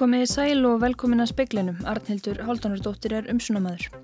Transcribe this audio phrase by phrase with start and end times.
[0.00, 1.80] Komið í sæl og velkomin að speiklinum.
[1.84, 3.98] Arnhildur Haldunardóttir er umsunamaður.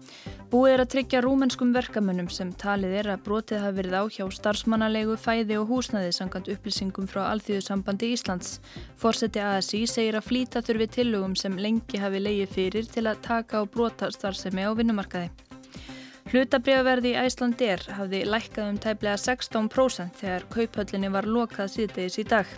[0.52, 4.26] Búið er að tryggja rúmenskum verkamönnum sem talið er að brotið hafi verið á hjá
[4.36, 8.58] starfsmannalegu, fæði og húsnaði sangant upplýsingum frá Alþjóðsambandi Íslands.
[9.00, 13.60] Forseti ASI segir að flýta þurfi tillögum sem lengi hafi leiði fyrir til að taka
[13.60, 15.45] á brota starfsemi á vinnumarkaði.
[16.26, 22.50] Hlutabriðaverði í Æslandir hafði lækkað um tæplega 16% þegar kauphöllinni var lokað síðdegis í dag.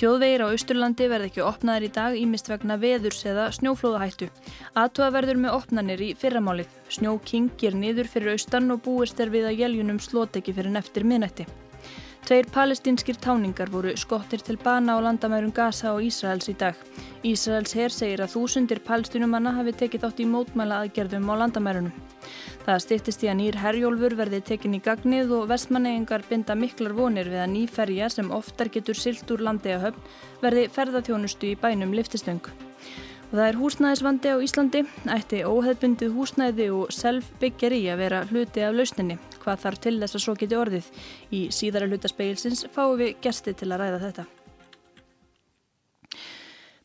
[0.00, 4.28] Þjóðvegir á Austurlandi verði ekki opnaðir í dag ímist vegna veðurs eða snjóflóðahættu.
[4.82, 6.74] Atua verður með opnanir í fyrramálið.
[6.90, 11.06] Snjó kingir niður fyrir austan og búist er við að jæljunum slót ekki fyrir neftir
[11.06, 11.46] miðnætti.
[12.26, 16.74] Tveir palestínskir táningar voru skottir til bana á landamærum Gaza og Ísraels í dag.
[17.22, 21.94] Ísraels herr segir að þúsundir palestínumanna hafi tekið þátt í mótmæla aðgerðum á landamærunum.
[22.68, 27.30] Það styrtist í að nýr herjólfur verði tekin í gagnið og vestmannegingar binda miklar vonir
[27.32, 30.04] við að nýferja sem oftar getur silt úr landeigahöfn
[30.42, 32.44] verði ferðarþjónustu í bænum liftistöng.
[32.44, 34.84] Og það er húsnæðisvandi á Íslandi,
[35.16, 39.16] ætti óheðbundið húsnæði og self-byggjari að vera hluti af lausninni.
[39.40, 40.96] Hvað þarf til þess að svo geti orðið?
[41.32, 44.32] Í síðara hlutaspeilsins fáum við gersti til að ræða þetta.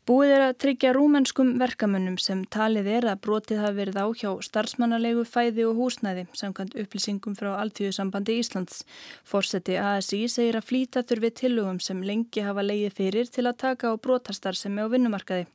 [0.04, 4.32] Búið er að tryggja rúmenskum verkamönnum sem talið er að brotið hafi verið á hjá
[4.44, 8.82] starfsmannalegu fæði og húsnæði samkvæmt upplýsingum frá Alþjóðsambandi Íslands.
[9.24, 13.94] Forseti ASI segir að flýta þurfi tillögum sem lengi hafa leiðið fyrir til að taka
[13.96, 15.48] á brotastarðsemi á vinnumarkaði.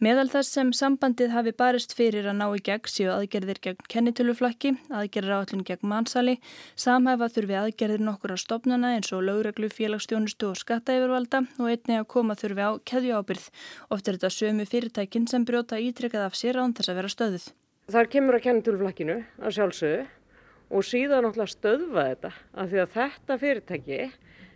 [0.00, 4.72] Meðal þess sem sambandið hafi barist fyrir að ná í gegn séu aðgerðir gegn kennitöluflakki,
[4.88, 6.38] aðgerðir áallun gegn mannsali,
[6.72, 12.08] samhæfa þurfi aðgerðir nokkur á stopnana eins og lögreglu, félagsstjónustu og skattaeyfirvalda og einni að
[12.16, 13.50] koma þurfi á keðjuábyrð.
[13.90, 17.46] Oft er þetta sömu fyrirtækin sem brjóta ítrekkað af sér án þess að vera stöðuð.
[17.90, 20.02] Það kemur að kennitöluflakkinu að sjálfsögðu
[20.70, 24.00] og síðan náttúrulega stöðva þetta af því að þetta fyrirtæki,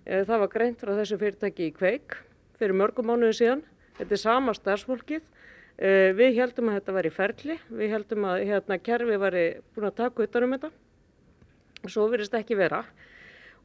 [0.07, 2.19] eh, það var greint frá þessu fyrirtæki í kveik
[2.59, 3.65] fyrir mörgum mánuðu síðan.
[3.99, 5.27] Þetta er sama starfsfólkið
[5.75, 9.35] Eh, við heldum að þetta var í ferli, við heldum að hérna, kerfi var
[9.75, 10.71] búin að taka utan um þetta,
[11.91, 12.85] svo verist ekki vera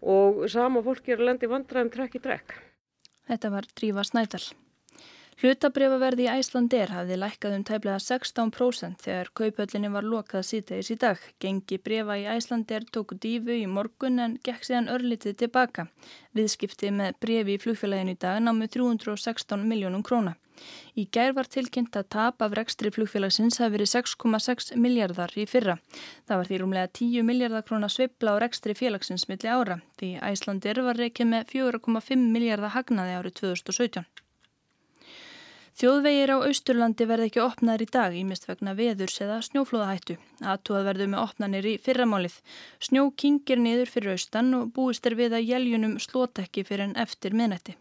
[0.02, 2.56] og sama fólki er að lendi vandræðum trekk í trekk.
[3.30, 4.42] Þetta var Drífa Snædal.
[5.40, 11.22] Hlutabrifaverði í Æslandir hafði lækkað um tæplega 16% þegar kaupöllinni var lokað síðtegis í dag.
[11.40, 15.88] Gengi brefa í Æslandir tóku dífu í morgun en gekk síðan örlitið tilbaka.
[16.36, 20.36] Viðskipti með brefi í flugfélaginu í dag námu 316 miljónum króna.
[21.00, 25.80] Í gær var tilkynnt að tap af rekstri flugfélagsins hafi verið 6,6 miljardar í fyrra.
[26.28, 30.84] Það var því rúmlega 10 miljardar krónar sveibla á rekstri félagsins milli ára því Æslandir
[30.84, 34.28] var reikið með 4,5 miljardar hagnaði árið 2017.
[35.80, 40.18] Þjóðvegir á Austurlandi verði ekki opnaðir í dag ímest vegna veðurs eða snjóflóðahættu.
[40.44, 42.34] Aðtúað verðu með opnanir í fyrramálið.
[42.84, 47.32] Snjó kingir niður fyrir austan og búist er við að jæljunum slótekki fyrir en eftir
[47.32, 47.78] minnætti.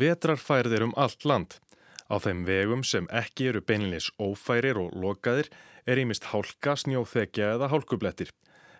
[0.00, 1.58] Vetrarfærðir um allt land.
[2.08, 5.52] Á þeim vegum sem ekki eru beinleins ófærir og lokaðir
[5.84, 8.32] er ímist hálka, snjóþekja eða hálkublettir.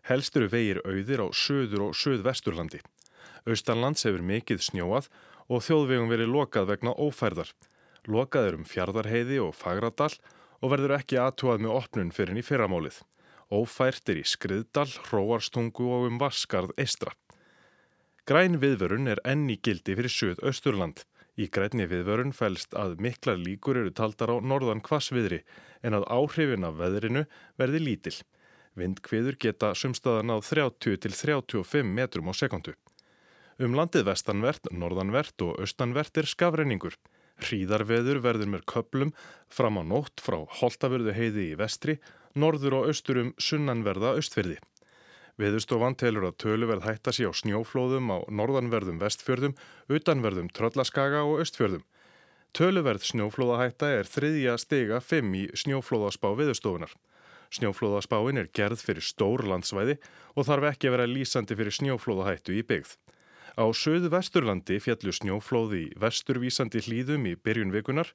[0.08, 2.80] Helst eru vegir auðir á söður og söðvesturlandi.
[3.44, 5.12] Austanlands hefur mikið snjóað
[5.53, 7.53] og þjóðvegum verið lokað vegna ófærðar.
[8.10, 10.12] Lokað er um fjardarheiði og fagradal
[10.60, 13.00] og verður ekki aðtúað með opnun fyrir í fyrramálið.
[13.53, 17.12] Ófært er í skriðdal, hróarstungu og um vaskarð eistra.
[18.25, 21.03] Græn viðvörun er enni gildi fyrir söð-austurland.
[21.37, 25.42] Í grænni viðvörun fælst að miklar líkur eru taldar á norðan kvassviðri
[25.82, 27.25] en að áhrifin af veðrinu
[27.60, 28.15] verði lítil.
[28.78, 32.75] Vindkviður geta sumstaðan á 30 til 35 metrum á sekundu.
[33.59, 36.97] Um landið vestanvert, norðanvert og austanvert er skafreiningur.
[37.43, 39.11] Hríðarveður verður með köplum
[39.50, 41.99] fram á nótt frá Holtavörðu heiði í vestri,
[42.34, 44.61] norður og austurum sunnanverða austfyrði.
[45.41, 49.56] Veðurstofan telur að töluverð hætta sér á snjóflóðum á norðanverðum vestfjörðum,
[49.91, 51.83] utanverðum tröllaskaga og östfjörðum.
[52.55, 56.95] Töluverð snjóflóðahætta er þriðja stega 5 í snjóflóðaspá veðurstofunar.
[57.55, 59.99] Snjóflóðaspáin er gerð fyrir stór landsvæði
[60.39, 62.95] og þarf ekki að vera lýsandi fyrir snjóflóðahættu í byggð.
[63.54, 68.10] Á söðu vesturlandi fjallu snjóflóði vesturvísandi hlýðum í byrjun vikunar.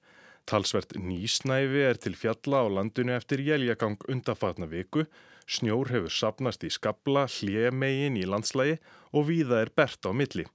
[0.49, 5.05] Talsvert nýsnæfi er til fjalla á landinu eftir jæljagang undafatna viku
[5.49, 8.75] Snjór hefur sapnast í skabla, hljemegin í landslægi
[9.17, 10.45] og víða er bert á milli.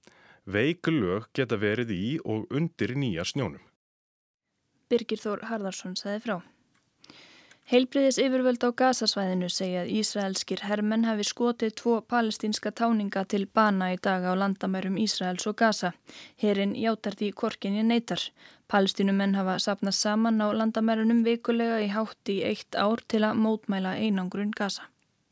[0.46, 3.62] Veiku lög geta verið í og undir nýja snjónum.
[4.86, 6.36] Birgir Þór Harðarsson sagði frá.
[7.64, 13.88] Heilbriðis yfirvöld á gasasvæðinu segja að Ísraelskir hermenn hafi skotið tvo palestínska táninga til bana
[13.94, 15.94] í dag á landamærum Ísraels og Gasa.
[16.36, 18.20] Herin játar því korkinni neytar.
[18.68, 23.96] Palestínumenn hafa sapnað saman á landamærunum vikulega í hátt í eitt ár til að mótmæla
[23.96, 24.84] einangrun Gasa.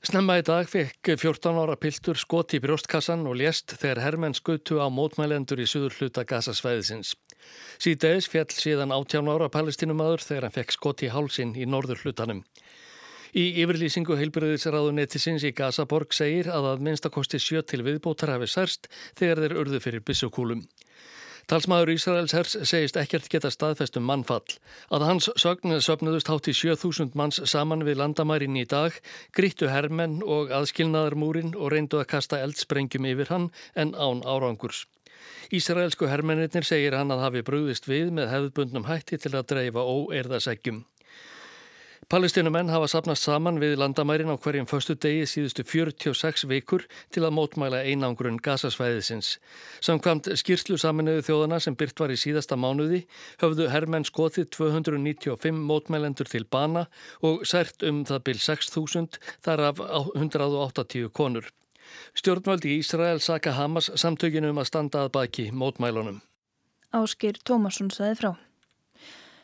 [0.03, 4.81] Snemma í dag fekk 14 ára piltur skoti í brjóstkassan og lést þegar hermenn skutu
[4.81, 7.13] á mótmælendur í suður hluta gasasvæðisins.
[7.83, 12.45] Síðdeis fjall síðan 18 ára palestinumadur þegar hann fekk skoti hálsin í norður hlutanum.
[13.33, 18.91] Í yfirlýsingu heilbyrðisraðu netisins í Gazaborg segir að að minnstakosti sjö til viðbótar hafi særst
[19.17, 20.67] þegar þeir urðu fyrir bissukúlum.
[21.51, 24.45] Talsmaður Ísraels hers segist ekkert geta staðfestum mannfall.
[24.95, 28.95] Að hans sögn söpnuðust hátt í 7000 manns saman við landamærin í dag,
[29.35, 34.87] grítu hermenn og aðskilnaðarmúrin og reyndu að kasta eldsprengjum yfir hann en án árangurs.
[35.53, 40.85] Ísraelsku hermennir segir hann að hafi brúðist við með hefðbundnum hætti til að dreifa óerðaseggjum.
[42.13, 46.83] Palestinumenn hafa sapnast saman við landamærin á hverjum förstu degi síðustu 46 vikur
[47.15, 49.39] til að mótmæla einangrun gasasvæðisins.
[49.81, 53.05] Samkvamt skýrslu saminuðu þjóðana sem byrt var í síðasta mánuði
[53.41, 56.85] höfðu herrmenn skotið 295 mótmælendur til bana
[57.25, 59.83] og sært um það byl 6.000 þar af
[60.13, 61.49] 180 konur.
[62.19, 66.21] Stjórnvaldi Ísrael saka Hamas samtökinu um að standa að baki mótmælunum.
[66.93, 68.33] Áskir Tómasson saði frá.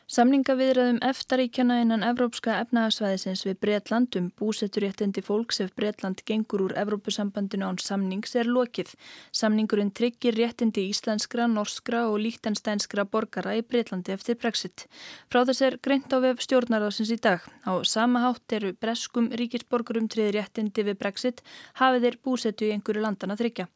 [0.09, 7.67] Samningaviðræðum eftaríkjana innan Evrópska efnahagsvæðisins við Breitland um búsetturéttindi fólks ef Breitland gengur úr Evrópusambandinu
[7.67, 8.95] án samnings er lokið.
[9.29, 14.87] Samningurinn tryggir réttindi íslenskra, norskra og líktanstænskra borgara í Breitlandi eftir Brexit.
[15.29, 17.45] Frá þess er greint á vef stjórnarðarsins í dag.
[17.69, 21.45] Á sama hátt eru breskum ríkisborgurum triði réttindi við Brexit
[21.83, 23.67] hafið þeir búsettu í einhverju landana þryggja.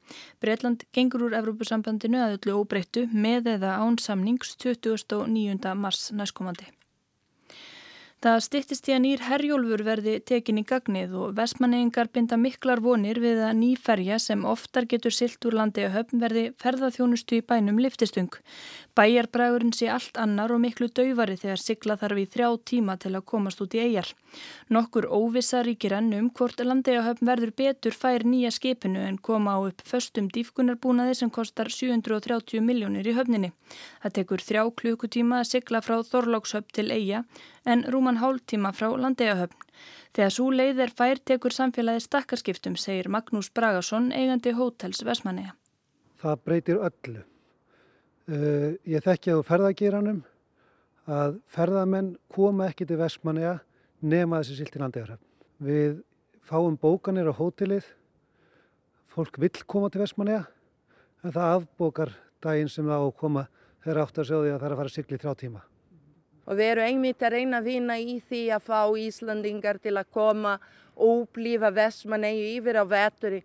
[0.41, 5.77] Breitland gengur úr Evrópusambandinu að öllu óbreyttu með eða án samnings 29.
[5.77, 6.71] mars næstkomandi.
[8.23, 13.17] Það stittist í að nýr herjólfur verði tekin í gagnið og vestmannegingar binda miklar vonir
[13.19, 17.81] við að nýferja sem oftar getur silt úr landi að höfn verði ferðaþjónustu í bænum
[17.83, 18.31] liftistung.
[18.93, 23.23] Bæjarbrægurinn sé allt annar og miklu dauvari þegar sigla þarf í þrjá tíma til að
[23.31, 24.11] komast út í eigjar.
[24.69, 29.55] Nokkur óvisa ríkir ennum hvort landi að höfn verður betur fær nýja skipinu en koma
[29.57, 33.51] á upp föstum dýfkunarbúnaði sem kostar 730 miljónir í höfninni.
[34.05, 37.25] Það tekur þrjá klukkutíma að sigla frá Þorlókshöfn til eigja
[37.65, 39.57] en rúman hálftíma frá landeigahöfn.
[40.13, 45.57] Þegar svo leið er fær tekur samfélagi stakkarskiptum, segir Magnús Bragason, eigandi hótels Vesmanega.
[46.21, 47.23] Það breytir öllu.
[48.23, 50.21] Uh, ég þekki á ferðagýranum
[51.11, 53.57] að ferðamenn koma ekki til Vesmanega
[53.99, 55.25] nema þessi silt í landeigahöfn.
[55.59, 55.97] Við
[56.47, 57.83] fáum bókanir á hótelið,
[59.11, 60.45] fólk vill koma til Vesmanega
[61.19, 63.45] en það afbókar daginn sem það á að koma
[63.83, 65.67] þegar átt að sjá því að það er að fara að sigla í þrjá tíma.
[66.47, 70.11] Og við erum einmitt að reyna að vinna í því að fá Íslandingar til að
[70.15, 70.57] koma
[70.95, 73.43] og upplifa Vestmanneju yfir á veturi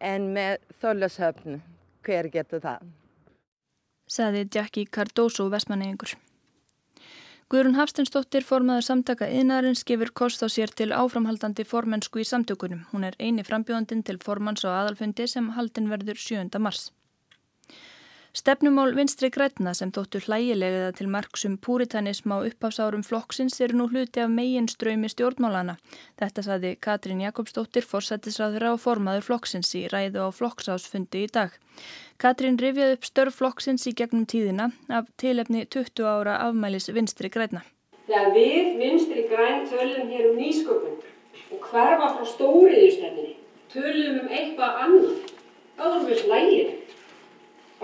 [0.00, 1.60] en með þöllashöfnu.
[2.04, 2.92] Hver getur það?
[4.06, 6.14] Saði Jackie Cardoso Vestmanneyingur.
[7.52, 12.86] Guðrun Hafstinsdóttir formaður samtaka yðnarins gefur kost á sér til áframhaldandi formensku í samtökunum.
[12.90, 16.48] Hún er eini frambjóðandin til formans og aðalfundi sem haldin verður 7.
[16.58, 16.88] mars.
[18.34, 24.24] Stefnumál vinstri grætna sem þóttu hlægilega til marksum púritanism á upphásárum flokksins eru nú hluti
[24.24, 25.76] af megin ströymi stjórnmálana.
[26.18, 31.54] Þetta saði Katrín Jakobsdóttir, forsættisráður á formaður flokksins í ræðu á flokksásfundi í dag.
[32.18, 37.62] Katrín rifjaði upp störf flokksins í gegnum tíðina af tilefni 20 ára afmælis vinstri grætna.
[38.10, 40.98] Þegar við vinstri græn tölum hér um nýsköpun
[41.54, 43.36] og hverfa frá stóriðustefninni,
[43.70, 45.36] tölum um eitthvað annað,
[45.78, 46.73] þá erum við hlægileg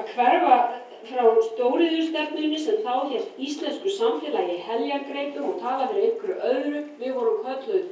[0.00, 0.58] að hverfa
[1.08, 6.82] frá stóriðustefnunni sem þá hér íslensku samfélagi heljargreipum og tala fyrir einhverju öðru.
[7.00, 7.88] Við vorum kölluð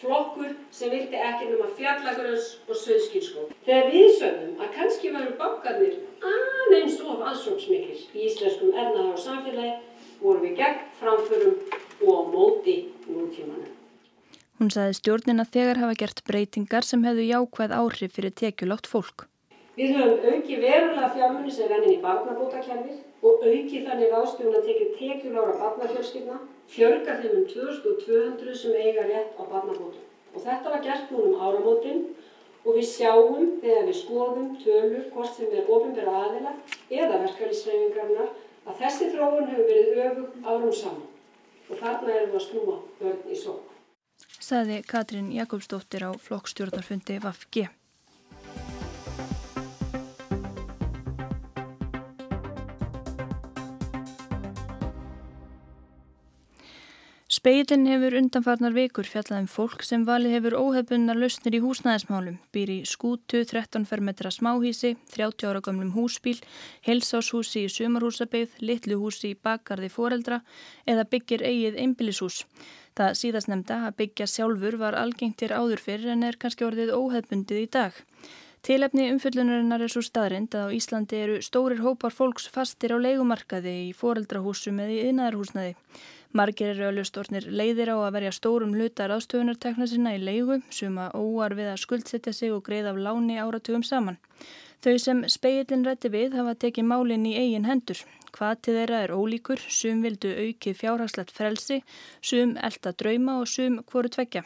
[0.00, 3.52] flokkur sem vildi ekki nema fjallagröðs og söðskilskóp.
[3.68, 5.98] Þegar við sögum að kannski varum bankarnir
[6.32, 9.76] aðeins of aðsóksmiklir í íslenskum ernaðar og samfélagi
[10.20, 11.56] vorum við gegn framförum
[12.02, 12.76] og á móti
[13.08, 13.72] nútímanum.
[14.56, 19.26] Hún sagði stjórnina þegar hafa gert breytingar sem hefðu jákvæð áhrif fyrir tekjulátt fólk.
[19.76, 24.86] Við höfum auki verulega fjármunni sem rennin í barnabótakerfið og auki þannig ráðstjóðun að tekja
[24.96, 26.38] tekjulára barnafjölskyldna,
[26.72, 30.00] fjörga þeim um 2200 sem eiga rétt á barnabótum.
[30.32, 32.02] Og þetta var gert núna um áramótin
[32.64, 36.56] og við sjáum þegar við skoðum tölur hvort sem er ofinbæra aðila
[36.88, 38.32] eða verkefnisreifingarnar
[38.66, 41.06] að þessi þróun hefur verið öfug árum saman
[41.68, 43.72] og þarna erum við að snúa börn í sók.
[44.40, 47.68] Saði Katrín Jakobsdóttir á flokkstjórnarfundi VFG.
[57.46, 62.72] Speilin hefur undanfarnar vikur fjallað um fólk sem valið hefur óhefbunnar lausnir í húsnæðismálum, býr
[62.74, 66.40] í skútu, 13 fermetra smáhísi, 30 ára gamlum húsbíl,
[66.88, 70.40] helsáshúsi í sumarhúsabeigð, litluhúsi í bakgarði foreldra
[70.90, 72.40] eða byggir eigið einbilishús.
[72.98, 77.62] Það síðast nefnda að byggja sjálfur var algengtir áður fyrir en er kannski orðið óhefbundið
[77.62, 78.02] í dag.
[78.66, 83.74] Tilefni umfyllunarinnar er svo staðrind að á Íslandi eru stórir hópar fólks fastir á leikumarkaði
[83.86, 85.76] í foreldrahúsum eða í yðnaðarhúsnaði.
[86.36, 91.14] Margir eru alveg leiðir á að verja stórum hlutar ástöfunartekna sinna í leigu sem að
[91.16, 94.18] óar við að skuldsetja sig og greið af láni áratugum saman.
[94.84, 98.02] Þau sem speilin rætti við hafa tekið málinn í eigin hendur.
[98.36, 101.78] Hvað til þeirra er ólíkur, sum vildu aukið fjárhagslegt frelsi,
[102.20, 104.44] sum elda drauma og sum hvoru tvekja.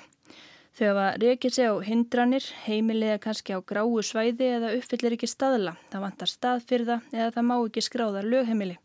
[0.79, 5.75] Þau hafa reykið sig á hindranir, heimilega kannski á gráu svæði eða uppfyllir ekki staðla,
[5.91, 8.79] það vantar staðfyrða eða það má ekki skráðar lögheimili.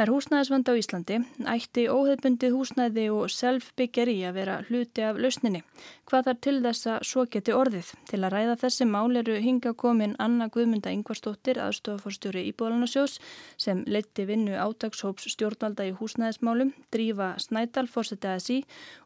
[0.00, 1.16] Það er húsnæðisvand á Íslandi,
[1.52, 5.60] ætti óheðbundið húsnæði og self-byggjari að vera hluti af lausninni.
[6.08, 7.90] Hvað þar til þess að svo geti orðið?
[8.08, 13.18] Til að ræða þessi mál eru hinga komin Anna Guðmunda Ingvarstóttir, aðstofafórstjóri Íbúðalannarsjós,
[13.60, 18.60] sem leti vinnu átagshóps stjórnvalda í húsnæðismálum, Drífa Snædal, fórseti ASI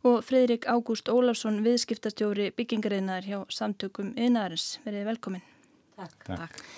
[0.07, 4.77] og Fridrik Ágúst Ólafsson, viðskiptastjóri byggingariðnaðar hjá samtökum yðnaðarins.
[4.87, 5.49] Verið velkomin.
[5.99, 6.21] Takk.
[6.31, 6.69] Takk.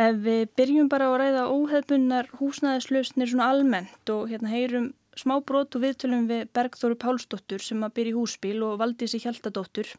[0.00, 4.86] Ef við byrjum bara að ræða óhefbunnar húsnæðislausnir svona almennt og hérna heyrum
[5.18, 9.90] smá brot og viðtölum við Bergþóru Pálsdóttur sem að byrja í húsbíl og Valdísi Hjaltadóttur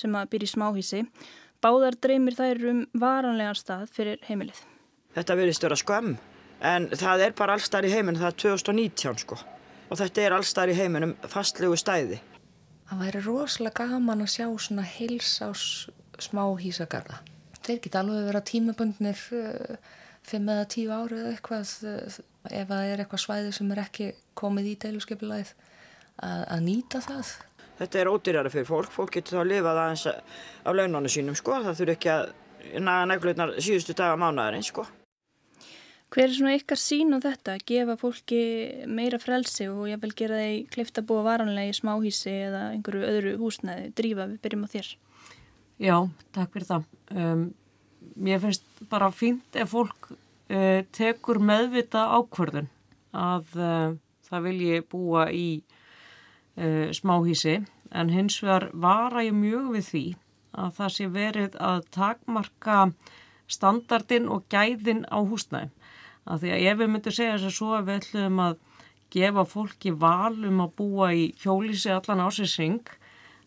[0.00, 1.02] sem að byrja í smáhísi.
[1.62, 4.58] Báðar dreymir þær um varanlegan stað fyrir heimilið.
[5.14, 6.16] Þetta verðist vera skvam
[6.64, 10.72] en það er bara allstar í heiminn, það er 2019 sko og þetta er allstar
[10.72, 12.18] í heiminum fastlegu stæði.
[12.88, 15.68] Það væri rosalega gaman að sjá svona heilsás
[16.26, 17.20] smáhísagarða
[17.64, 19.90] þeir geta alveg verið að tímabundnir uh,
[20.24, 24.12] fimm eða tíu ári eða eitthvað uh, ef það er eitthvað svæði sem er ekki
[24.38, 25.52] komið í deiluskipilæð
[26.22, 27.34] að, að nýta það.
[27.74, 31.38] Þetta er ódýrjara fyrir fólk, fólk getur þá að lifa það eins af launónu sínum
[31.38, 32.28] sko, það þurfi ekki að
[32.84, 34.86] naga neglutnar síðustu daga mánuðarinn sko.
[36.14, 38.42] Hver er svona ykkar sín á þetta að gefa fólki
[38.86, 43.32] meira frelsi og ég vil gera þeir klifta búa varanlega í smáhísi eða einhverju öðru
[43.40, 44.90] húsnæði, drífa við byrjum á þér?
[45.82, 46.84] Já, takk fyrir það.
[47.10, 47.44] Um,
[48.14, 52.68] mér finnst bara fínt ef fólk uh, tekur meðvita ákvörðun
[53.14, 53.96] að uh,
[54.28, 55.48] það vilji búa í
[56.58, 57.56] uh, smáhísi
[57.90, 60.04] en hins vegar vara ég mjög við því
[60.54, 62.78] að það sé verið að takmarka
[63.50, 65.74] standardin og gæðin á húsnæðin.
[66.24, 68.60] Af því að ef við myndum segja þess að svo að við ætlum að
[69.14, 72.94] gefa fólki val um að búa í hjólísi allan ásinsring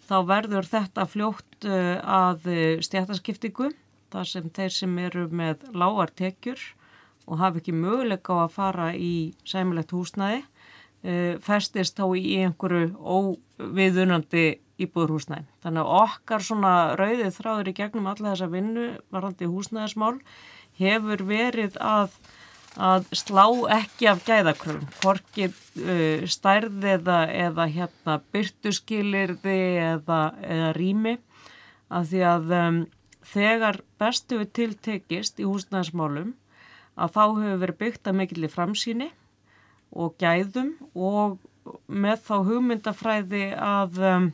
[0.08, 3.72] þá verður þetta fljótt uh, að uh, stjætaskiptingu
[4.14, 6.62] þar sem þeir sem eru með lágartekjur
[7.28, 12.94] og hafa ekki möguleika á að fara í sæmilegt húsnæði uh, festist þá í einhverju
[13.02, 14.48] óviðunandi
[14.78, 15.48] íbúðurhúsnæðin.
[15.64, 20.18] Þannig að okkar svona rauðið þráður í gegnum alla þessa vinnu varandi húsnæðismál
[20.78, 22.20] hefur verið að
[22.78, 31.18] að slá ekki af gæðakröfum, hvorki uh, stærði eða, eða hérna, byrtuskilirði eða, eða rými
[31.94, 32.80] að því að um,
[33.28, 36.34] þegar bestu við tiltekist í húsnæðismálum
[36.98, 39.12] að þá hefur verið byggt að mikill í framsýni
[39.98, 41.38] og gæðum og
[41.88, 44.28] með þá hugmyndafræði að um,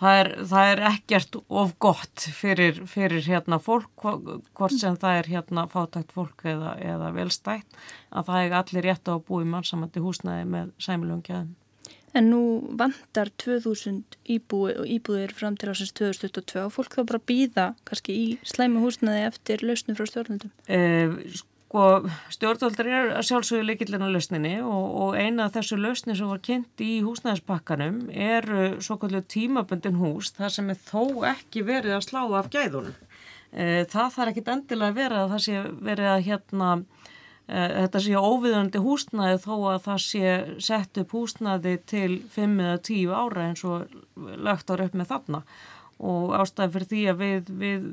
[0.00, 5.30] það er, það er ekkert of gott fyrir, fyrir hérna fólk, hvort sem það er
[5.34, 10.04] hérna fátækt fólk eða, eða velstætt, að það er allir rétt á að búi mannsamandi
[10.04, 11.56] húsnæði með sæmilum gæðum.
[12.14, 12.40] En nú
[12.78, 18.26] vandar 2000 íbúi, íbúðir fram til ásins 2022 og fólk þá bara býða kannski í
[18.42, 20.50] slæmi húsnæði eftir lausnum frá stjórnaldum?
[20.66, 21.38] Eh,
[21.70, 21.82] Sko
[22.34, 26.82] stjórnvaldar er að sjálfsögja leikillina lausninni og, og eina af þessu lausni sem var kynnt
[26.82, 28.48] í húsnæðispakkanum er
[28.82, 32.96] svo kallu tímaböndin hús þar sem er þó ekki verið að slá af gæðunum.
[33.54, 36.72] E, það þarf ekki endilega verið að það sé verið að hérna,
[37.50, 43.14] þetta sé óviðandi húsnæði þó að það sé sett upp húsnæði til 5 eða 10
[43.16, 44.00] ára eins og
[44.38, 45.42] lagt ára upp með þarna
[46.00, 47.88] og ástæði fyrir því að við, við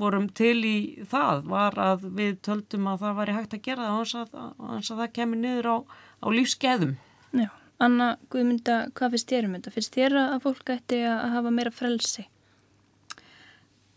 [0.00, 0.76] vorum til í
[1.08, 5.00] það var að við töldum að það væri hægt að gera það og eins að
[5.02, 5.76] það kemur niður á,
[6.20, 6.96] á lífskeiðum.
[7.38, 7.48] Já,
[7.80, 9.74] Anna Guðmynda, hvað finnst þér um þetta?
[9.78, 12.26] Finnst þér að fólk ætti að hafa meira frelsi?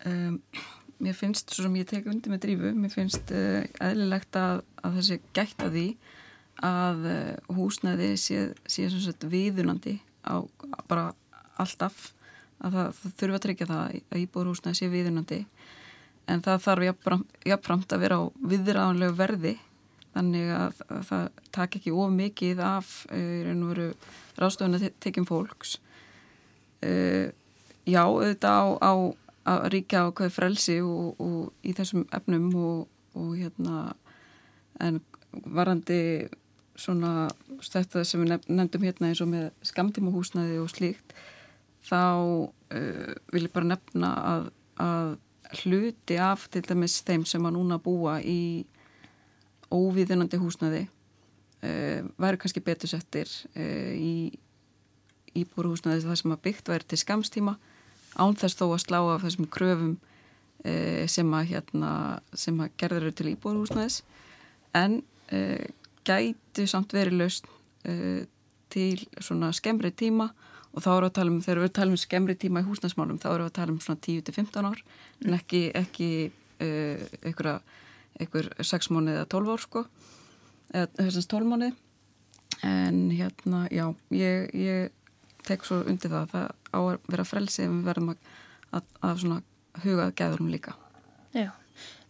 [0.07, 0.39] Um,
[1.01, 4.97] mér finnst, svo sem ég tek undir með drífu, mér finnst uh, eðlilegt að, að
[4.97, 5.87] það sé gætt að því
[6.61, 8.87] að uh, húsnæði sé, sé
[9.31, 10.45] viðunandi á
[10.89, 11.11] bara
[11.61, 12.11] alltaf
[12.61, 15.41] að það, það þurfa að tryggja það að íbúrhúsnaði sé viðunandi.
[16.29, 16.87] En það þarf
[17.49, 19.55] jafnframt að vera á viðræðanlegu verði
[20.11, 23.87] þannig að, að það takk ekki of mikið af uh,
[24.39, 25.77] ráðstofuna te tekjum fólks.
[26.81, 27.31] Uh,
[27.87, 28.93] já, auðvitað á, á
[29.49, 33.95] að ríkja á hvað frelsi og, og í þessum efnum og, og hérna
[34.81, 36.29] en varandi
[36.79, 37.29] svona
[37.63, 41.15] stættað sem við nefndum hérna eins og með skamtímahúsnaði og slíkt
[41.85, 44.47] þá uh, vil ég bara nefna að,
[44.81, 45.11] að
[45.61, 48.63] hluti af til dæmis þeim sem að núna búa í
[49.71, 54.31] óviðunandi húsnaði uh, væri kannski betur settir uh, í
[55.41, 57.57] íbúrhúsnaði það sem að byggt væri til skamstíma
[58.19, 59.95] án þess þó að slá af þessum kröfum
[60.65, 64.01] uh, sem að, hérna, að gerður eru til íbúrhúsnaðis
[64.77, 65.01] en
[66.07, 67.45] gætu samt verið laust
[68.71, 70.25] til svona skemmri tíma.
[70.71, 73.29] Og þá eru að tala um, þegar við talum um skemmri tíma í húsnæsmálum, þá
[73.31, 74.81] eru að tala um svona 10-15 ár,
[75.23, 76.09] en ekki, ekki
[77.27, 79.83] einhver 6 mónið eða 12 ár sko,
[80.71, 81.75] eða þessans 12 mónið,
[82.67, 84.91] en hérna, já, ég, ég
[85.47, 88.29] tek svo undir það að það á að vera frelsið en við verðum að,
[88.71, 89.41] að, að svona
[89.85, 90.75] hugað gæðurum líka.
[91.35, 91.49] Já.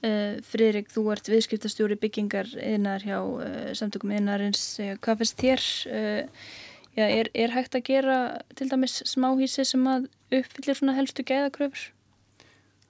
[0.02, 4.64] Uh, Friðrik, þú ert viðskiptastjóri byggingar einar hjá uh, samtökum einarins.
[5.04, 6.46] Hvað finnst þér uh,
[6.92, 8.16] Já, er, er hægt að gera
[8.60, 11.86] til dæmis smáhísi sem að uppfyllir svona helstu gæðakröfur?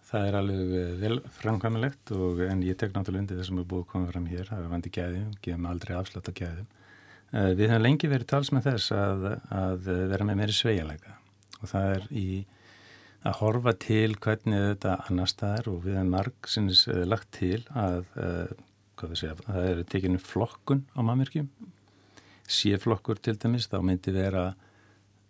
[0.10, 3.84] Það er alveg eh, vel framkvæmilegt og en ég tek náttúrulega undir þessum að búið
[3.86, 6.70] að koma fram hér, það er vandi gæðum, gefum aldrei afslátt á gæðum.
[7.32, 9.22] Við höfum lengi verið tals með þess að,
[9.56, 11.13] að vera með meiri sveigalega
[11.62, 12.27] og það er í
[13.22, 17.62] að horfa til hvernig þetta annar staðar og við hefum marg sinns uh, lagt til
[17.77, 21.51] að, uh, segja, að það eru tekinu flokkun á mannverkjum
[22.51, 24.51] séflokkur til dæmis þá myndi vera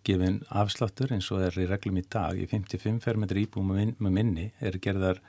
[0.07, 4.47] gefin afsláttur eins og er í reglum í dag í 55 fermetri íbúum með minni
[4.59, 5.21] er gerðar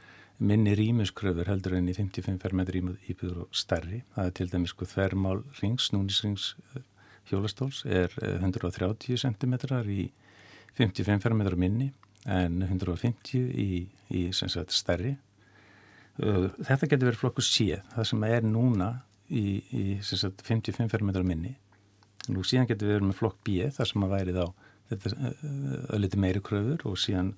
[0.42, 4.02] minni rýmuskröfur heldur en í 55 fermetri íbúður og stærri.
[4.14, 6.86] Það er til dæmis sko þvermál rings, núnisrings eh,
[7.30, 9.58] hjólastóls er 130 eh, cm
[9.92, 10.08] í
[10.78, 11.90] 55 fermetri minni
[12.24, 15.16] en 150 í, í sagt, stærri.
[16.18, 18.90] Þetta getur verið flokku séð, það sem er núna
[19.28, 21.56] í, í sagt, 55 fermetri minni
[22.30, 24.44] Nú síðan getur við verið með flokk B þar sem að væri þá
[25.96, 27.32] ölliti eh, meiri kröfur og síðan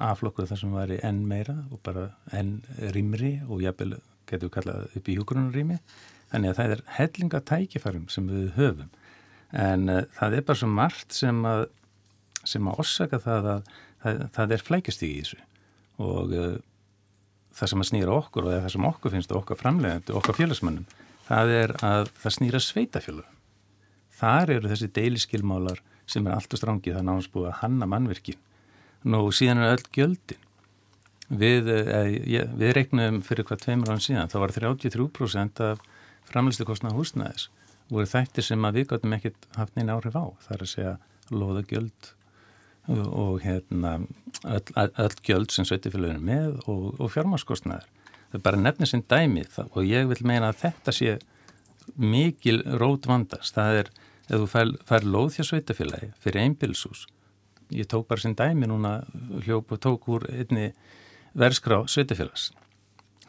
[0.00, 2.54] A-flokkur þar sem væri enn meira og bara enn
[2.94, 3.98] rýmri og jafnvel
[4.30, 5.76] getur við kallað upp í hjógrunarými.
[6.32, 8.88] Þannig að það er hellinga tækifærum sem við höfum.
[9.52, 11.66] En uh, það er bara svo margt sem að,
[12.48, 15.40] sem að orsaka það að það, það er flækjastígi í þessu
[16.02, 16.56] og uh,
[17.52, 20.88] það sem að snýra okkur og það sem okkur finnst okkar framlegandi, okkar félagsmannum,
[21.28, 23.26] það er að það snýra sveitafjölu
[24.22, 28.40] þar eru þessi deiliskilmálar sem er allt og strángið það náðans búið að hanna mannverkin.
[29.08, 30.48] Nú síðan er öll gjöldin.
[31.32, 35.80] Við, eh, við reiknum fyrir hvað tveimur án síðan, þá var 33% af
[36.28, 37.48] framlistu kostnað húsnæðis
[37.88, 40.24] voru þættir sem að við gáttum ekkert haft neina áhrif á.
[40.44, 40.98] Það er að segja
[41.30, 42.12] loða gjöld
[42.88, 43.98] og, hérna,
[44.44, 47.90] öll, gjöld sem sveitifélaginu með og, og fjármáskostnæðir.
[48.32, 51.18] Það er bara nefnir sinn dæmið og ég vil meina að þetta sé
[52.00, 53.54] mikil rót vandast.
[53.54, 53.92] Það er
[54.32, 57.06] ef þú fær, fær lóð hjá sveitafélagi fyrir einbilsús
[57.72, 59.02] ég tók bara sinn dæmi núna
[59.44, 60.72] hljóp og tók úr einni
[61.38, 62.50] verðskrá sveitafélags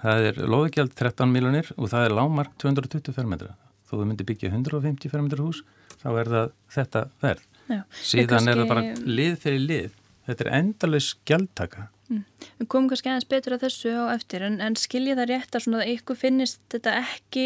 [0.01, 3.55] það er lóðgjald 13 miljonir og það er lámark 220 fermetra
[3.87, 5.63] þó þú myndir byggja 150 fermetra hús
[6.03, 10.55] þá er það þetta verð Já, síðan er það bara lið fyrir lið þetta er
[10.59, 12.23] endalus gjaldtaka Mm.
[12.59, 15.67] Við komum kannski aðeins betur að þessu á eftir en, en skilja það rétt að,
[15.79, 17.45] að ykkur finnist þetta ekki,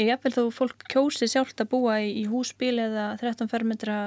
[0.00, 3.98] ég efvel þó fólk kjósi sjálft að búa í, í húsbíl eða 13 fermetra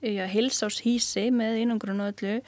[0.00, 2.40] hilsás hísi með einangrun og öllu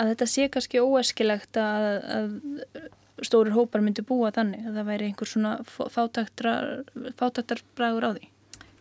[0.00, 5.10] að þetta sé kannski óeskilegt að, að stórir hópar myndi búa þannig að það væri
[5.10, 8.30] einhver svona fátaktar bræður á því.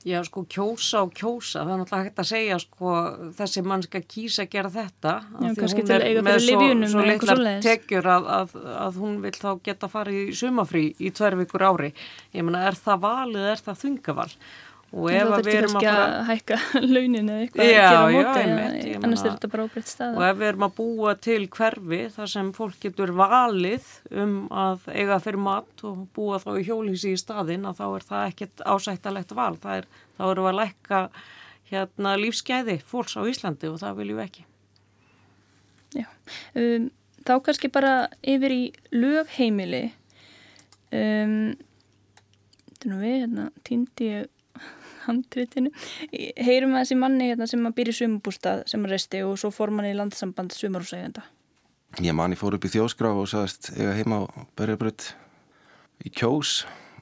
[0.08, 2.94] Já, sko, kjósa og kjósa, það er náttúrulega hægt að segja, sko,
[3.38, 5.14] þessi mannska kýsa að gera þetta.
[5.30, 9.36] Já, kannski til eiga fyrir livjunum svo, svo litlar tekjur að, að, að hún vil
[9.38, 11.94] þá geta farið í sumafrí í tverr vikur ári.
[12.34, 14.30] Ég menna, er það valið, er það þungaval?
[14.32, 16.58] og ef við erum að fara að hækka
[16.94, 20.26] launin eða eitthvað já, að gera móti já, annars er þetta bara óbreytt stað og
[20.28, 25.20] ef við erum að búa til hverfi þar sem fólk getur valið um að eiga
[25.24, 29.32] fyrir mat og búa þá í hjólísi í staðin að þá er það ekkert ásættalegt
[29.38, 29.54] val.
[29.78, 31.02] Er, þá eru við að lækka
[31.72, 34.46] hérna, lífsgæði fólks á Íslandi og það viljum við ekki.
[36.02, 36.08] Já.
[36.58, 36.92] Um,
[37.28, 37.96] þá kannski bara
[38.28, 38.62] yfir í
[38.96, 39.84] lögheimili.
[40.92, 41.56] Um,
[42.68, 44.30] þetta er nú við hérna týndi ég
[45.08, 45.74] handritinu.
[46.12, 49.74] Heyrum við þessi manni hérna sem að byrja sumabústað sem að resti og svo fór
[49.74, 51.26] manni í landsamband sumarúsægjanda
[52.00, 55.10] Ég manni fór upp í þjóskrá og sagðist eiga heima á Berjabröð
[56.08, 56.62] í kjós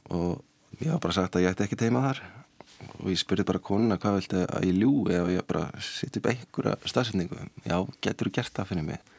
[0.10, 0.40] og
[0.80, 2.22] ég hafa bara sagt að ég ætti ekki teima þar.
[2.98, 6.32] Og ég spurði bara konuna hvað vilti að ég ljú eða ég bara sitt upp
[6.32, 9.14] einhverja stafsendingu já, getur þú gert það fyrir mig?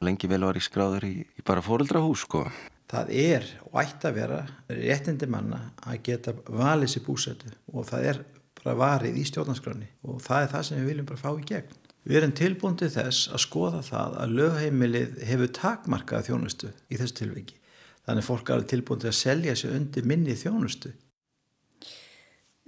[0.00, 2.46] Lengi vel var ég skráður í, í bara fóreldrahús sko
[2.94, 8.10] það er og ætti að vera réttindi manna að geta valið sér búsætu og það
[8.12, 8.20] er
[8.62, 11.80] bara varið í stjórnarskráni og það er það sem við viljum bara fá í gegn
[12.04, 17.16] Við erum tilbúin til þess að skoða það að lögheimilið hefur takmarkað þjónustu í þessu
[17.22, 17.56] tilviki.
[18.04, 20.92] Þannig fólk er tilbúin til að selja sig undir minni þjónustu.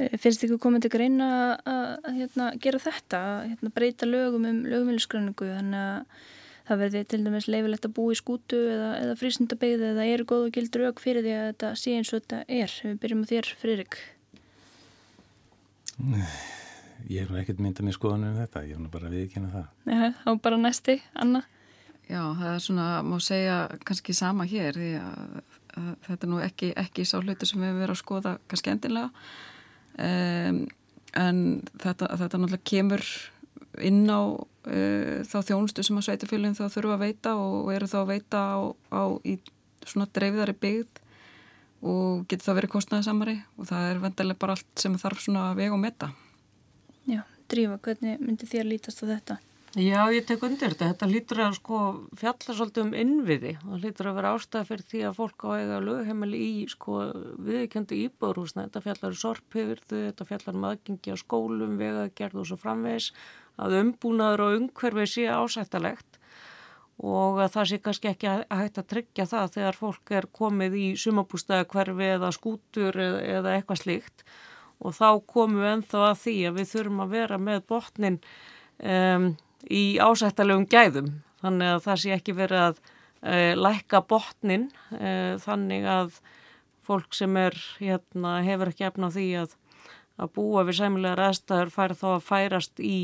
[0.01, 1.29] Eh, finnst ykkur komið til greina
[1.69, 6.25] að hérna, gera þetta, að hérna, breyta lögum um lögumilskranningu þannig að
[6.67, 10.47] það verði til dæmis leifilegt að bú í skútu eða, eða frísundabegði eða eru góð
[10.49, 12.77] og gildur auk fyrir því að þetta sé eins og þetta er.
[12.83, 13.99] Við byrjum á þér, Fririk.
[17.07, 19.69] Ég hef ekkert myndað mér skoðan um þetta, ég hef nú bara viðkynna það.
[19.93, 21.43] Já, þá bara næsti, Anna.
[22.07, 25.39] Já, það er svona, má segja kannski sama hér, því að,
[25.77, 28.73] að þetta er nú ekki, ekki sá hlutu sem við hefum verið að skoða kannski
[28.73, 29.25] endilega,
[30.07, 30.61] um,
[31.17, 31.41] en
[31.83, 33.07] þetta, þetta náttúrulega kemur
[33.87, 34.21] inn á
[34.67, 38.43] uh, þá þjónustu sem að sveitafélagin þá þurfa að veita og eru þá að veita
[38.43, 38.57] á,
[38.93, 39.39] á í
[39.87, 41.03] svona dreifiðari byggð
[41.87, 45.75] og getur það verið kostnæðisamari og það er vendilega bara allt sem þarf svona veg
[45.75, 46.13] og metta.
[47.07, 49.39] Já, Drífa, hvernig myndi þér lítast á þetta?
[49.77, 50.87] Já, ég tek undir þetta.
[50.95, 51.79] Þetta lítur að sko
[52.17, 53.51] fjalla svolítið um innviði.
[53.61, 57.01] Það lítur að vera ástæði fyrir því að fólk á eiga lögheimili í sko
[57.45, 58.65] viðkjöndu íbúrhúsna.
[58.65, 63.11] Þetta fjallar um sorphifirðu, þetta fjallar um aðgengi á skólum, vegagerð og svo framvegs
[63.57, 66.17] að umbúnaður og umhverfið sé ásættalegt
[66.97, 70.77] og að það sé kannski ekki að hægt að tryggja það þegar fólk er komið
[70.81, 74.25] í sumabústæðakverfi eða skútur eða, eitthvað slíkt.
[74.81, 78.19] Og þá komum við enþá að því að við þurfum að vera með botnin
[78.81, 79.29] um,
[79.69, 81.13] í ásættalegum gæðum.
[81.45, 86.19] Þannig að það sé ekki verið að uh, lækka botnin uh, þannig að
[86.87, 89.57] fólk sem er, hérna, hefur ekki efna því að,
[90.23, 92.99] að búa við sæmulegar aðstæður fær þá að færast í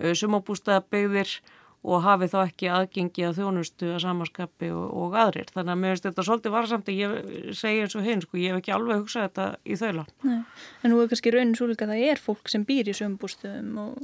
[0.00, 1.36] uh, sumabústæðabegðir
[1.82, 5.48] og hafi þá ekki aðgengi að þjónustu að samanskapi og, og aðrir.
[5.50, 8.54] Þannig að mér finnst þetta svolítið varsamt að ég segja eins og hinn, sko, ég
[8.54, 10.04] hef ekki alveg hugsað þetta í þaula.
[10.22, 10.36] Nei,
[10.82, 13.82] en nú er kannski raunin svo líka að það er fólk sem býr í sömbústöðum
[13.82, 13.98] og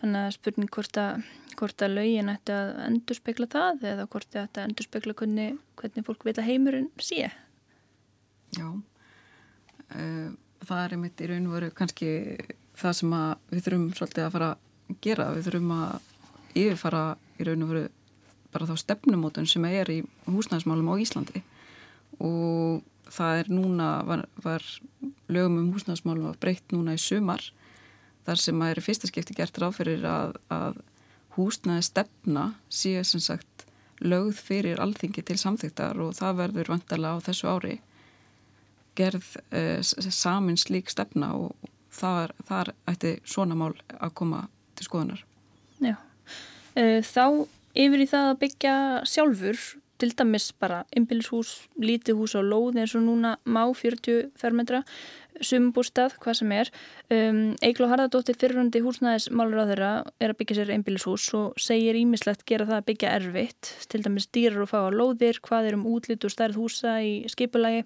[0.00, 1.28] þannig að spurning hvort að,
[1.60, 5.16] hvort að lögin ætti að endur spekla það eða hvort það ætti að endur spekla
[5.20, 7.26] hvernig, hvernig fólk vil að heimurinn sé.
[8.56, 10.28] Já, uh,
[10.64, 12.14] það er einmitt í raun og veru kannski
[12.76, 13.18] það sem
[13.52, 14.54] við þurfum svolítið að fara
[15.02, 16.10] gera, við þurfum að
[16.56, 17.04] yfirfara
[17.36, 17.86] í raun og veru
[18.54, 21.42] bara þá stefnumótun sem er í húsnæðismálum á Íslandi.
[22.24, 24.64] Og það er núna, var, var
[25.28, 27.42] lögum um húsnæðismálum var breytt núna í sumar
[28.26, 30.80] þar sem að er í fyrsta skipti gert ráðfyrir að, að
[31.36, 33.66] húsnæði stefna sé sem sagt
[34.02, 37.76] lögð fyrir alþingi til samþygtar og það verður vantarlega á þessu ári
[38.96, 44.46] gerð eh, samin slík stefna og þar, þar ætti svona mál að koma
[44.76, 45.24] til skoðunar.
[45.82, 45.96] Já.
[46.76, 48.76] Eh, þá yfir í það að byggja
[49.08, 54.82] sjálfur til dæmis bara einbílishús, lítið hús á lóð eins og núna má 40 fermetra
[55.44, 56.70] sumbústað, hvað sem er
[57.12, 59.90] um, Eigló Harðardóttir fyrirhundi húsnæðismálur á þeirra
[60.22, 64.28] er að byggja sér einbílishús og segir ímislegt gera það að byggja erfitt til dæmis
[64.32, 67.84] dýrar og fá á lóðir hvað er um útlitt og stærð húsa í skipulagi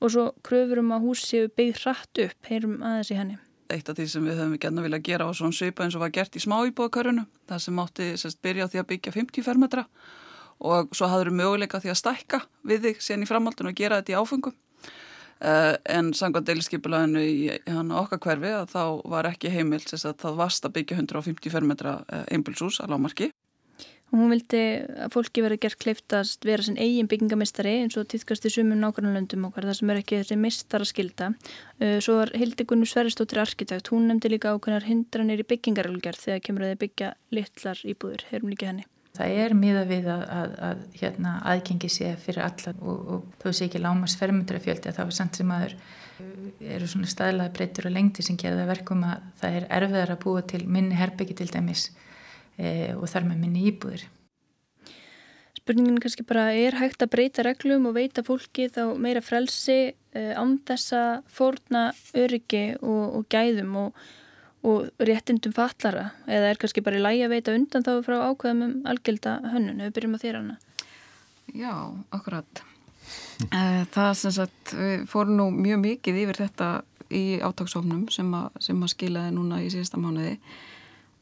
[0.00, 3.40] og svo kröfur um að hús séu byggð hratt upp, heyrum aðeins í henni
[3.74, 6.12] eitt af því sem við höfum gætna vilja gera á svona svipa eins og var
[6.14, 9.86] gert í smá íbúðakörunu það sem átti sérst byrja á því að byggja 50 fermetra
[10.62, 14.14] og svo hafður möguleika því að stækka við þig sen í framhaldinu og gera þetta
[14.14, 18.82] í áfengum uh, en sangvað deiliskypuleginu í, í hann okkar hverfi að þá
[19.14, 23.32] var ekki heimilt sérst að það vast að byggja 150 fermetra uh, einbilsús að lámarki
[24.12, 24.62] og hún vildi
[25.06, 29.48] að fólki verið gert kleiftast vera sin eigin byggingamistari eins og týðkast í sumum nákvæmlandum
[29.48, 33.88] okkar þar sem er ekki þessi mistara skilda uh, svo var Hildi Gunnu Sveristóttir arkitekt,
[33.94, 38.52] hún nefndi líka ákveðnar hindranir í byggingarölgar þegar kemur að þið byggja litlar íbúður, heyrum
[38.52, 38.86] líka henni.
[39.12, 43.50] Það er miða við að, að, að hérna, aðgengi sé fyrir alla og, og þó
[43.50, 45.74] sé ekki lámars fermundrafjöldi að það var samt sem aður
[46.72, 50.44] eru svona staðlaði breytur og lengti sem gerða verkum að það er erfiðar að búa
[50.48, 51.90] til minni herbyggi til dæmis
[52.58, 54.04] og þar með minni íbúðir.
[55.62, 60.22] Spurningin kannski bara er hægt að breyta reglum og veita fólki þá meira frelsi e,
[60.34, 64.00] án þessa fórna öryggi og, og gæðum og,
[64.66, 68.64] og réttindum fallara eða er kannski bara í lægi að veita undan þá frá ákveðum
[68.66, 70.58] um algjölda hönnun ef við byrjum að þér hana.
[71.52, 71.74] Já,
[72.10, 72.64] akkurat.
[73.52, 76.72] Eh, það sem sagt, við fórum nú mjög mikið yfir þetta
[77.12, 80.40] í átagsofnum sem að, sem að skilaði núna í síðasta mánuði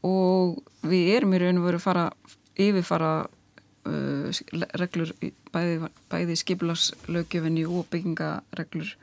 [0.07, 2.05] og við erum í raun og veru að fara
[2.61, 3.11] yfirfara
[3.89, 4.41] uh,
[4.81, 5.13] reglur
[5.53, 8.93] bæði, bæði skipulagslögjöfinni og byggingareglur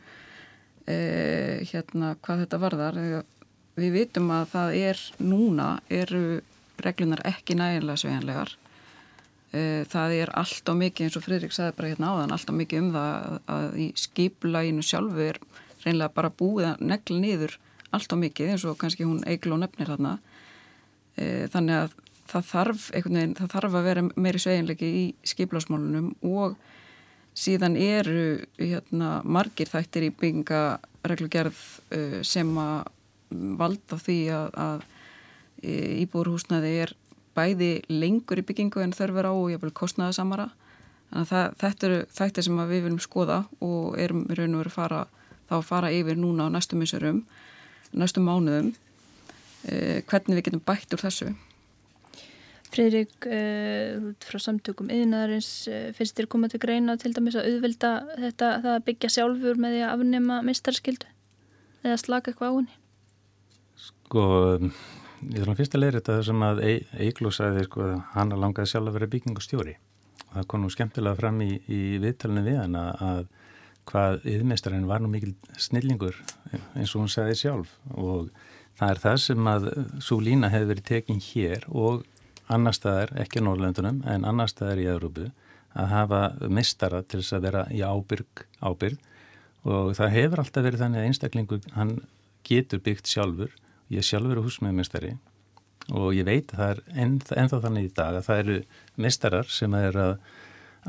[0.88, 3.02] uh, hérna hvað þetta varðar.
[3.78, 6.40] Við vitum að það er núna eru
[6.82, 8.54] reglunar ekki nægilega sveganlegar
[9.54, 12.54] uh, það er allt á mikið eins og Fridrik sagði bara hérna áðan allt á
[12.58, 15.40] mikið um það að, að í skipulaginu sjálfu er
[15.84, 17.58] reynilega bara búið að negla niður
[17.94, 20.18] allt á mikið eins og kannski hún eiglu og nefnir þarna
[21.52, 21.96] þannig að
[22.28, 26.58] það þarf veginn, það þarf að vera meiri sveginleiki í skiplásmálunum og
[27.38, 31.60] síðan eru hérna, margir þættir í byggingareglugerð
[31.94, 32.94] uh, sem að
[33.30, 34.84] valda því að, að
[35.60, 35.72] e,
[36.04, 36.94] íbúrhúsnaði er
[37.36, 40.46] bæði lengur í byggingu en þörfur á og ég vil kostnaða samara
[41.10, 45.02] þannig að þetta eru þættir sem við viljum skoða og erum raun og veru fara,
[45.48, 47.20] þá að fara yfir núna á næstum missurum,
[47.92, 48.72] næstum mánuðum
[49.66, 51.32] eh, hvernig við getum bætt úr þessu?
[52.68, 57.92] Fridrik, uh, frá samtökum yðinarins, uh, finnst þér komað til greina til dæmis að auðvelda
[58.26, 61.08] þetta að byggja sjálfur með því að afnema mistarskildu
[61.86, 62.76] eða slaka eitthvað á henni?
[63.78, 64.24] Sko,
[65.32, 68.72] ég þarf að fyrst að leira þetta sem að Eigló sagði sko að hann langaði
[68.74, 69.76] sjálf að vera byggingustjóri
[70.28, 73.24] og það kom nú skemmtilega fram í, í viðtalinu við hann að
[73.88, 76.16] hvað yðmestarinn var nú mikil snillingur
[76.52, 77.72] eins og hún sagði sjálf.
[77.96, 78.28] Og
[78.78, 79.68] það er það sem að
[80.04, 82.04] svo lína hefur verið tekinn hér og
[82.48, 85.28] annar staðar, ekki á Norrlöndunum en annar staðar í Európu
[85.78, 88.98] að hafa mistara til þess að vera í ábyrg, ábyrg
[89.68, 91.96] og það hefur alltaf verið þannig að einstaklingu hann
[92.48, 93.50] getur byggt sjálfur.
[93.92, 95.16] Ég sjálfur er húsmeðmestari
[95.88, 98.56] og ég veit að það er ennþá, þannig í dag að það eru
[99.00, 100.14] mestarar sem er að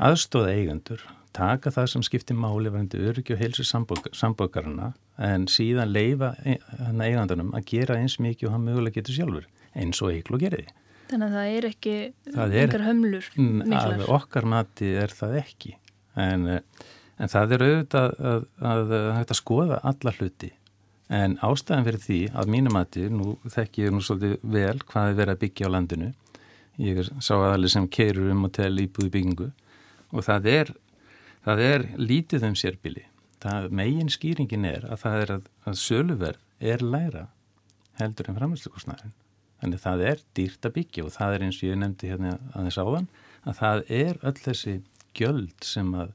[0.00, 1.04] aðstóða eigandur
[1.36, 6.56] taka það sem skiptir máli verðandi öryggi og heilsu sambókarna en síðan leifa e,
[6.98, 10.66] eigandunum að gera eins mikið og hann mögulega getur sjálfur eins og eiglu gerði.
[11.10, 11.94] Þannig að það er ekki
[12.34, 13.94] einhver hömlur miklar.
[13.94, 15.76] Að okkar mati er það ekki
[16.18, 20.52] en, en það er auðvitað að, að, að, að skoða alla hluti
[21.10, 25.16] En ástæðan fyrir því að mínum aðti, nú þekk ég nú svolítið vel hvað er
[25.18, 26.10] verið að byggja á landinu.
[26.80, 29.48] Ég sá aðalið sem keirur um og tel íbúði byggingu
[30.10, 30.72] og það er,
[31.46, 33.06] það er lítið um sérbili.
[33.40, 37.26] Það megin skýringin er að það er að, að söluverð er læra
[38.00, 39.16] heldur en framhersluikostnæðin.
[39.60, 42.80] Þannig það er dýrt að byggja og það er eins og ég nefndi hérna aðeins
[42.80, 43.10] áðan
[43.48, 44.76] að það er öll þessi
[45.16, 46.14] gjöld sem að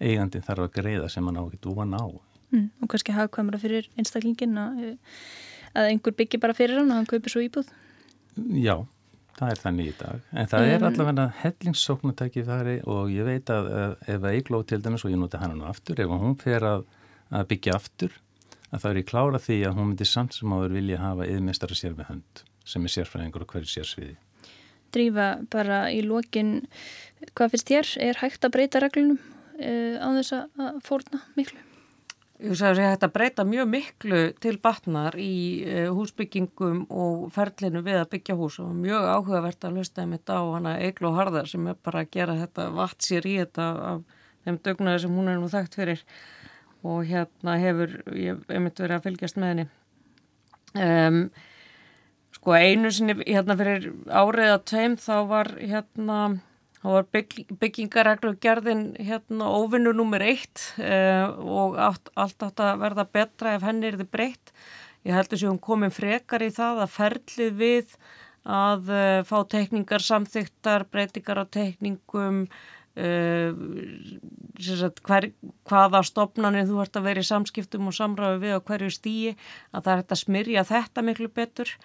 [0.00, 2.06] eigandin þarf að greiða sem hann á ekki dúan á.
[2.50, 4.96] Mm, og kannski hafðkvæmra fyrir einstaklingin að,
[5.74, 7.68] að einhver byggir bara fyrir hann og hann kaupir svo íbúð
[8.36, 8.86] Já,
[9.40, 13.52] það er þannig í dag en það um, er allavega hellingssóknutæki þar og ég veit
[13.54, 13.70] að
[14.14, 16.84] ef Eigló til dæmis og ég noti hann nú aftur ef hún fer að,
[17.32, 18.18] að byggja aftur
[18.70, 21.78] að það er í klára því að hún myndi samt sem áður vilja hafa yðmestara
[21.78, 24.18] sér með hönd sem er sérfræðingur og hverju sérsviði
[24.90, 26.56] Drífa bara í lokin
[27.38, 27.90] hvað finnst þér?
[28.10, 31.69] Er hægt að breyta reglunum uh, á þess að fórna miklu?
[32.40, 38.56] Að breyta mjög miklu til batnar í uh, húsbyggingum og ferlinu við að byggja hús
[38.62, 42.00] og mjög áhugavert að hlusta um þetta á hana Egil og Harðar sem er bara
[42.00, 44.00] að gera þetta vatt sér í þetta af
[44.46, 46.04] þeim dögnaði sem hún er nú þekkt fyrir
[46.80, 49.66] og hérna hefur, ég myndið verið að fylgjast með henni.
[50.80, 51.18] Um,
[52.38, 56.20] sko einu sinni hérna fyrir árið að tveim þá var hérna
[56.80, 63.06] þá var bygg, byggingareglu gerðin hérna óvinnu nummer eitt uh, og allt, átt að verða
[63.12, 64.54] betra ef henni er þið breytt.
[65.04, 67.94] Ég heldur sem hún komin frekar í það að ferlið við
[68.48, 72.46] að uh, fá tekningar samþyktar, breytingar á tekningum,
[72.96, 73.50] uh,
[74.60, 75.30] sagt, hver,
[75.68, 79.34] hvaða stopnarnir þú ert að vera í samskiptum og samráðu við á hverju stíi,
[79.76, 81.76] að það er hægt að smyrja þetta miklu betur.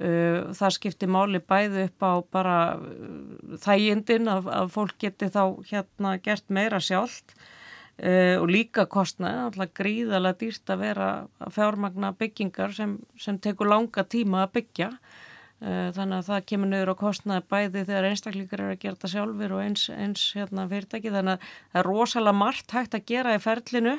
[0.00, 5.42] Uh, það skiptir máli bæði upp á bara uh, þægindin að, að fólk geti þá
[5.68, 12.14] hérna gert meira sjálft uh, og líka kostnaði, alltaf gríðalega dýrt að vera að fjármagna
[12.16, 14.94] byggingar sem, sem tekur langa tíma að byggja.
[15.60, 19.52] Þannig að það kemur nöður á kostnaði bæði þegar einstaklingar eru að gera þetta sjálfur
[19.52, 21.10] og eins, eins hérna, fyrirtæki.
[21.12, 23.92] Þannig að það er rosalega margt hægt að gera í ferlinu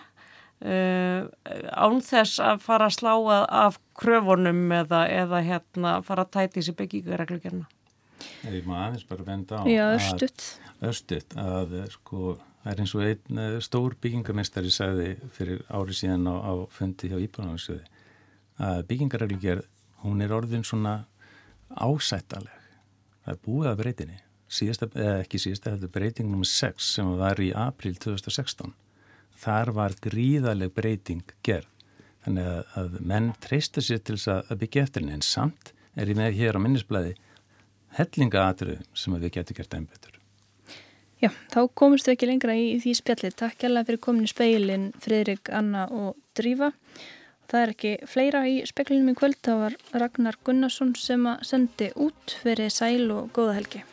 [0.62, 1.26] Uh,
[1.74, 3.14] án þess að fara að slá
[3.50, 7.66] af kröfunum eða, eða hérna fara að tæti þessi byggingareglugjörna
[8.46, 10.46] Ég má aðeins bara venda á Já, östutt
[10.86, 16.30] Östutt að sko það er eins og einn eh, stór byggingamestari sagði fyrir ári síðan
[16.30, 17.82] á, á fundi hjá Íbánarsjöði
[18.62, 19.66] að byggingareglugjörð
[20.06, 21.00] hún er orðin svona
[21.74, 22.62] ásættaleg
[23.26, 24.20] það er búið að breytinni.
[24.52, 26.48] Síðasta, eða ekki síðasta, þetta er breyting nr.
[26.48, 28.74] 6 sem var í april 2016
[29.42, 31.68] þar var gríðaleg breyting gerð.
[32.22, 36.12] Þannig að, að menn treysta sér til þess að byggja eftir henni en samt er
[36.12, 37.16] ég með hér á minnisblæði
[37.98, 40.18] hellinga aðru sem við getum gert einn betur.
[41.22, 43.30] Já, þá komumst við ekki lengra í því spjalli.
[43.38, 46.72] Takk hjálpa fyrir komin í speilin Fridrik, Anna og Drífa.
[47.52, 49.38] Það er ekki fleira í speklinum í kvöld.
[49.46, 53.84] Það var Ragnar Gunnarsson sem að sendi út fyrir sæl og góða helgi.